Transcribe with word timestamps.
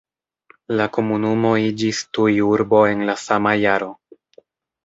La 0.79 0.87
komunumo 0.95 1.51
iĝis 1.65 2.01
tuj 2.19 2.33
urbo 2.47 2.81
en 2.95 3.07
la 3.11 3.17
sama 3.27 3.55
jaro. 3.67 3.93